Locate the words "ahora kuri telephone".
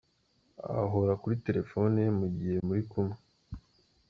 0.81-1.95